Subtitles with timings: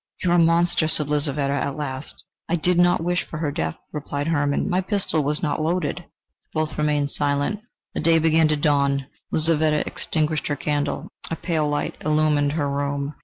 [0.23, 2.23] "You are a monster!" said Lizaveta at last.
[2.49, 6.05] "I did not wish for her death," replied Hermann: "my pistol was not loaded."
[6.55, 7.59] Both remained silent.
[7.93, 9.05] The day began to dawn.
[9.31, 13.13] Lizaveta extinguished her candle: a pale light illumined her room.